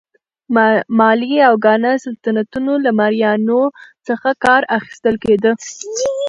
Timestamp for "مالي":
0.97-1.35